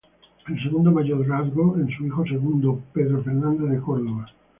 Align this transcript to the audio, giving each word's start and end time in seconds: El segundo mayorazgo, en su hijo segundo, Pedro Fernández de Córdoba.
El 0.47 0.59
segundo 0.63 0.89
mayorazgo, 0.91 1.77
en 1.77 1.87
su 1.95 2.07
hijo 2.07 2.25
segundo, 2.25 2.81
Pedro 2.91 3.21
Fernández 3.21 3.69
de 3.69 3.79
Córdoba. 3.79 4.25